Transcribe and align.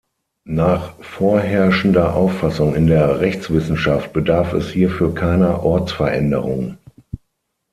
Nach 0.49 0.95
vorherrschender 1.03 2.15
Auffassung 2.15 2.73
in 2.73 2.87
der 2.87 3.19
Rechtswissenschaft 3.19 4.13
bedarf 4.13 4.51
es 4.53 4.69
hierfür 4.71 5.13
keiner 5.13 5.61
Ortsveränderung. 5.63 6.79